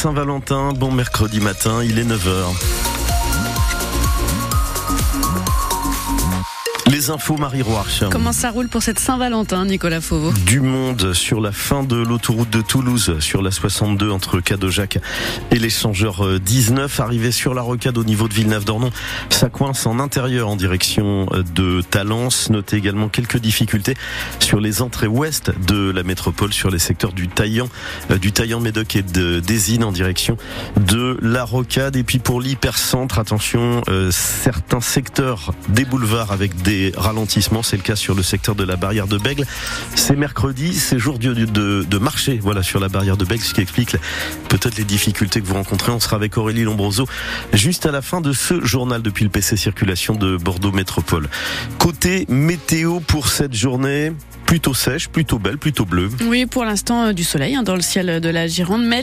[0.00, 0.72] Saint-Valentin.
[0.72, 2.89] Bon mercredi matin, il est 9h.
[7.00, 8.04] Les infos Marie Roarch.
[8.10, 12.50] Comment ça roule pour cette Saint-Valentin, Nicolas Fauveau Du monde sur la fin de l'autoroute
[12.50, 14.98] de Toulouse, sur la 62 entre Cadojac
[15.50, 18.90] et l'échangeur 19, arrivé sur la rocade au niveau de Villeneuve-d'Ornon.
[19.30, 22.50] Ça coince en intérieur en direction de Talence.
[22.50, 23.94] Notez également quelques difficultés
[24.38, 27.70] sur les entrées ouest de la métropole, sur les secteurs du Taillan,
[28.10, 30.36] euh, du Taillan Médoc et de Désine en direction
[30.76, 31.96] de la rocade.
[31.96, 37.62] Et puis pour l'hypercentre, attention, euh, certains secteurs des boulevards avec des ralentissements.
[37.62, 39.46] C'est le cas sur le secteur de la barrière de Bègle.
[39.94, 43.96] C'est mercredi, c'est jour de, marché voilà, sur la barrière de Bègle, ce qui explique
[44.48, 45.92] peut-être les difficultés que vous rencontrez.
[45.92, 47.06] On sera avec Aurélie Lombroso
[47.52, 51.28] juste à la fin de ce journal depuis le PC Circulation de Bordeaux Métropole.
[51.78, 54.12] Côté météo pour cette journée,
[54.50, 56.10] plutôt sèche, plutôt belle, plutôt bleue.
[56.26, 59.00] Oui, pour l'instant euh, du soleil hein, dans le ciel de la Gironde, mais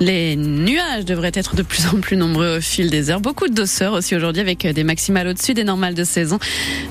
[0.00, 3.20] les, nuages devraient être de plus en plus nombreux au fil des heures.
[3.20, 6.40] Beaucoup de douceur aussi aujourd'hui avec des maximales au-dessus des normales de saison.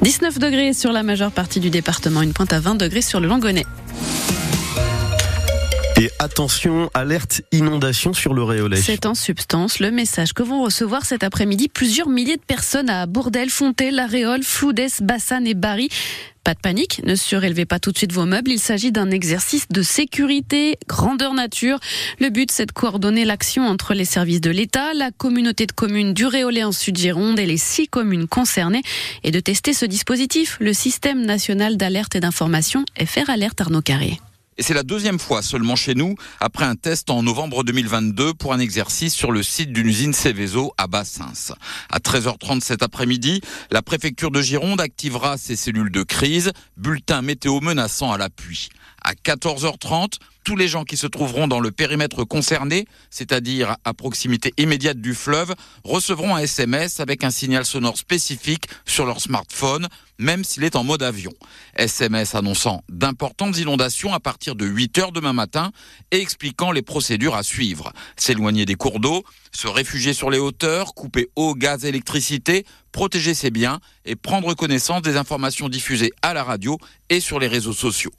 [0.02, 3.28] 19 degrés sur la majeure partie du département, une pointe à 20 degrés sur le
[3.28, 3.66] Langonnet.
[6.02, 8.78] Et attention, alerte inondation sur le Réolais.
[8.78, 13.05] C'est en substance le message que vont recevoir cet après-midi plusieurs milliers de personnes à
[13.05, 15.89] Bourdel, Fontaine, La Réole, Floudès, Bassanne et Bari.
[16.45, 18.50] Pas de panique, ne surélevez pas tout de suite vos meubles.
[18.50, 21.80] Il s'agit d'un exercice de sécurité, grandeur nature.
[22.22, 26.14] Le but, c'est de coordonner l'action entre les services de l'État, la communauté de communes
[26.14, 28.83] du Réolais en Sud-Gironde et les six communes concernées
[29.25, 34.17] et de tester ce dispositif, le système national d'alerte et d'information FR Alerte Arnaud Carré.
[34.60, 38.52] Et c'est la deuxième fois seulement chez nous, après un test en novembre 2022 pour
[38.52, 41.56] un exercice sur le site d'une usine Céveso à Bassins.
[41.90, 43.40] À 13h30 cet après-midi,
[43.72, 48.68] la préfecture de Gironde activera ses cellules de crise, bulletin météo menaçant à l'appui.
[49.03, 54.53] À 14h30, tous les gens qui se trouveront dans le périmètre concerné, c'est-à-dire à proximité
[54.58, 60.44] immédiate du fleuve, recevront un SMS avec un signal sonore spécifique sur leur smartphone, même
[60.44, 61.31] s'il est en mode avion.
[61.76, 65.71] SMS annonçant d'importantes inondations à partir de 8 heures demain matin
[66.11, 67.93] et expliquant les procédures à suivre.
[68.17, 73.52] S'éloigner des cours d'eau, se réfugier sur les hauteurs, couper eau, gaz, électricité, protéger ses
[73.52, 76.77] biens et prendre connaissance des informations diffusées à la radio
[77.10, 78.11] et sur les réseaux sociaux.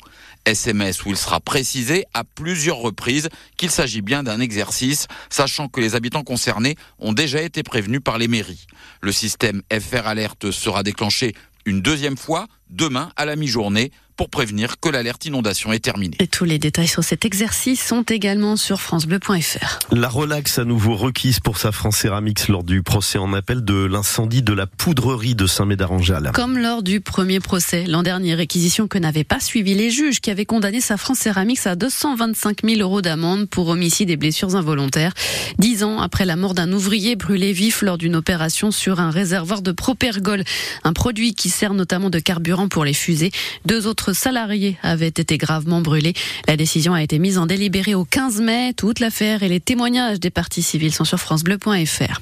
[0.47, 5.81] SMS où il sera précisé à plusieurs reprises qu'il s'agit bien d'un exercice, sachant que
[5.81, 8.67] les habitants concernés ont déjà été prévenus par les mairies.
[9.01, 11.35] Le système FR Alerte sera déclenché
[11.67, 16.19] une deuxième fois demain à la mi-journée pour prévenir que l'alerte inondation est terminée.
[16.19, 19.79] Et tous les détails sur cet exercice sont également sur francebleu.fr.
[19.93, 23.87] La relaxe à nouveau requise pour sa France Céramics lors du procès en appel de
[23.87, 26.33] l'incendie de la poudrerie de Saint-Médard-en-Jalles.
[26.35, 30.31] Comme lors du premier procès l'an dernier, réquisition que n'avaient pas suivi les juges qui
[30.31, 35.15] avaient condamné sa France Céramics à 225 000 euros d'amende pour homicide et blessures involontaires.
[35.57, 39.63] Dix ans après la mort d'un ouvrier brûlé vif lors d'une opération sur un réservoir
[39.63, 40.45] de propergol,
[40.85, 43.33] un produit qui sert notamment de carburant pour les fusées.
[43.65, 46.15] Deux autres salariés avaient été gravement brûlés.
[46.47, 48.73] La décision a été mise en délibéré au 15 mai.
[48.77, 52.21] Toute l'affaire et les témoignages des parties civiles sont sur francebleu.fr.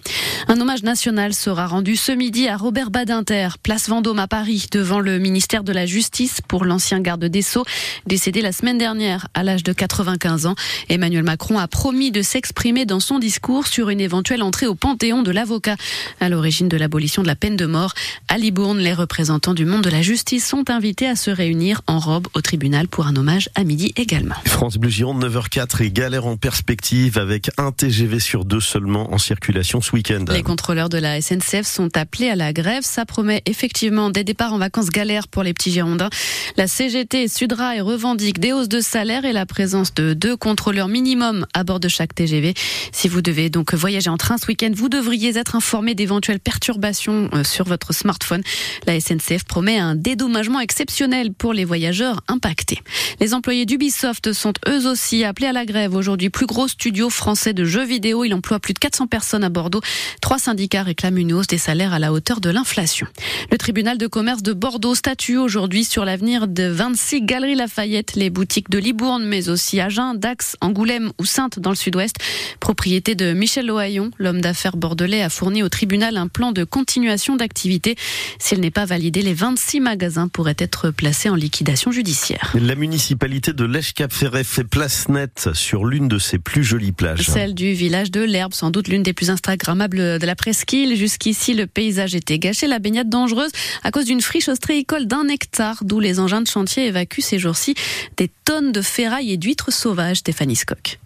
[0.49, 5.01] Un hommage national sera rendu ce midi à Robert Badinter, place Vendôme à Paris, devant
[5.01, 7.65] le ministère de la Justice pour l'ancien garde des Sceaux,
[8.07, 10.55] décédé la semaine dernière à l'âge de 95 ans.
[10.89, 15.23] Emmanuel Macron a promis de s'exprimer dans son discours sur une éventuelle entrée au panthéon
[15.23, 15.77] de l'avocat
[16.21, 17.95] à l'origine de l'abolition de la peine de mort.
[18.29, 21.99] À Libourne, les représentants du monde de la justice sont invités à se réunir en
[21.99, 24.35] robe au tribunal pour un hommage à midi également.
[24.45, 29.19] France Bleu Gironde 9h04 et galère en perspective avec un TGV sur deux seulement en
[29.19, 30.25] circulation ce week-end.
[30.33, 32.83] Les contrôleurs de la SNCF sont appelés à la grève.
[32.83, 36.11] Ça promet effectivement des départs en vacances galères pour les petits Girondins.
[36.57, 41.47] La CGT Sudrail revendique des hausses de salaire et la présence de deux contrôleurs minimum
[41.55, 42.55] à bord de chaque TGV.
[42.93, 47.29] Si vous devez donc voyager en train ce week-end, vous devriez être informé d'éventuelles perturbations
[47.33, 48.43] euh, sur votre smartphone.
[48.87, 52.81] La SNCF promet un dédommagement exceptionnel pour les voyageurs impactés.
[53.21, 56.31] Les employés d'Ubisoft sont eux aussi appelés à la grève aujourd'hui.
[56.31, 58.25] Plus gros studio français de jeux vidéo.
[58.25, 59.81] Il emploie plus de 400 personnes à Bordeaux.
[60.21, 63.07] Trois syndicats réclament une hausse des salaires à la hauteur de l'inflation.
[63.53, 68.31] Le tribunal de commerce de Bordeaux statue aujourd'hui sur l'avenir de 26 galeries Lafayette, les
[68.31, 72.17] boutiques de Libourne, mais aussi Agen, Dax, Angoulême ou Sainte dans le sud-ouest.
[72.61, 77.37] Propriété de Michel Lohaillon, l'homme d'affaires bordelais a fourni au tribunal un plan de continuation
[77.37, 77.97] d'activité.
[78.39, 82.53] S'il n'est pas validé, les 26 magasins pourraient être placés en liquidation judiciaire.
[82.61, 87.23] La municipalité de Lèche-Cap-Ferret fait place nette sur l'une de ses plus jolies plages.
[87.23, 90.95] Celle du village de l'Herbe, sans doute l'une des plus instagrammables de la presqu'île.
[90.95, 93.51] Jusqu'ici, le paysage était gâché, la baignade dangereuse
[93.83, 97.75] à cause d'une friche ostréicole d'un hectare, d'où les engins de chantier évacuent ces jours-ci
[98.19, 100.99] des tonnes de ferraille et d'huîtres sauvages, Stéphanie Scott.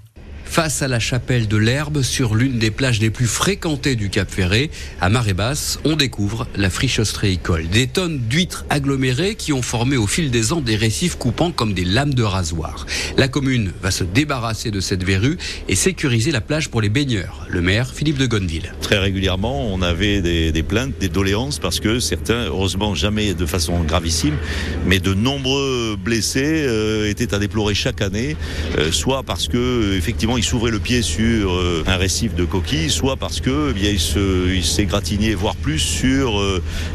[0.53, 4.31] Face à la chapelle de l'Herbe sur l'une des plages les plus fréquentées du Cap
[4.31, 4.71] Ferré.
[5.01, 7.69] À marée basse, on découvre la friche ostréicole.
[7.69, 11.73] Des tonnes d'huîtres agglomérées qui ont formé au fil des ans des récifs coupants comme
[11.73, 12.85] des lames de rasoir.
[13.17, 15.39] La commune va se débarrasser de cette verrue
[15.71, 17.47] et sécuriser la plage pour les baigneurs.
[17.49, 18.75] Le maire, Philippe de Gonneville.
[18.83, 23.83] Très régulièrement, on avait des, plaintes, des doléances parce que certains, heureusement jamais de façon
[23.85, 24.37] gravissime,
[24.85, 28.37] mais de nombreux blessés euh, étaient à déplorer chaque année,
[28.77, 32.91] euh, soit parce que effectivement ils s'ouvraient le pied sur euh, un récif de coquilles,
[32.91, 36.43] soit parce que eh bien il s'est gratigné voire plus sur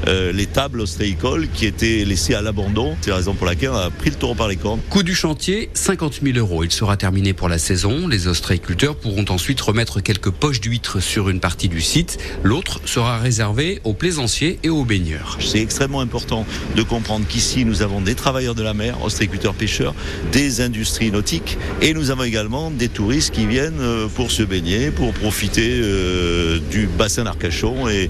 [0.05, 2.97] les tables ostréicoles qui étaient laissées à l'abandon.
[3.01, 4.81] C'est la raison pour laquelle on a pris le taureau par les cornes.
[4.89, 6.63] Coût du chantier 50 000 euros.
[6.63, 8.07] Il sera terminé pour la saison.
[8.07, 12.17] Les ostréiculteurs pourront ensuite remettre quelques poches d'huîtres sur une partie du site.
[12.43, 15.37] L'autre sera réservé aux plaisanciers et aux baigneurs.
[15.39, 16.45] C'est extrêmement important
[16.75, 19.95] de comprendre qu'ici nous avons des travailleurs de la mer, ostréiculteurs pêcheurs,
[20.33, 24.89] des industries nautiques et nous avons également des touristes qui viennent euh, pour se baigner,
[24.89, 28.09] pour profiter euh, du bassin d'Arcachon et,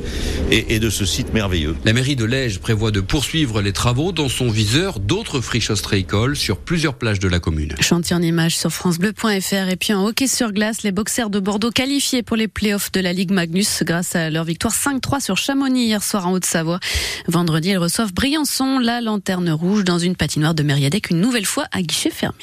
[0.50, 1.76] et, de ce site merveilleux.
[1.84, 6.38] La mairie de Lège prévoit de poursuivre les travaux dans son viseur d'autres friches ostréicoles
[6.38, 7.76] sur plusieurs plages de la commune.
[7.82, 11.72] Chantier en image sur francebleu.fr et puis en hockey sur glace, les boxers de Bordeaux
[11.72, 15.88] qualifiés pour les playoffs de la Ligue Magnus grâce à leur victoire 5-3 sur Chamonix
[15.88, 16.80] hier soir en Haute-Savoie.
[17.28, 21.66] Vendredi, ils reçoivent Briançon, la lanterne rouge dans une patinoire de Mériadec une nouvelle fois
[21.74, 22.38] à guichet fermé.